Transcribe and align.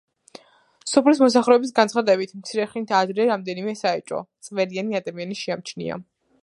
სოფლის 0.91 1.19
მოსახლეობის 1.23 1.75
განცხადებით 1.81 2.33
მცირე 2.39 2.65
ხნით 2.73 2.95
ადრე 3.03 3.29
რამდენიმე 3.33 3.77
საეჭვო, 3.83 4.25
წვერიანი 4.49 5.03
ადამიანი 5.03 5.41
შეამჩნია. 5.45 6.03